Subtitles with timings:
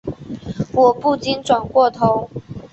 [0.73, 2.27] 我不禁转过头